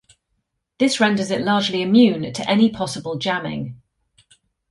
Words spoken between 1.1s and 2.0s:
it largely